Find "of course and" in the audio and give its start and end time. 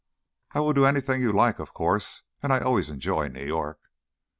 1.59-2.51